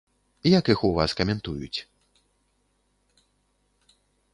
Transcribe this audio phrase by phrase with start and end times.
[0.59, 1.79] Як іх у вас каментуюць?